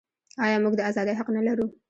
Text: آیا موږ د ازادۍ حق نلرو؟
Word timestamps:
آیا 0.43 0.57
موږ 0.63 0.73
د 0.77 0.81
ازادۍ 0.89 1.13
حق 1.19 1.27
نلرو؟ 1.35 1.65